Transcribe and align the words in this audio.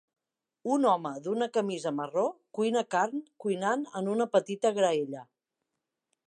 Un 0.75 0.85
home 0.91 1.11
d'una 1.27 1.47
camisa 1.57 1.91
marró 1.97 2.23
cuina 2.59 2.83
carn 2.97 3.21
cuinant 3.45 3.85
en 4.01 4.11
una 4.15 4.29
petita 4.39 4.73
graella. 4.81 5.23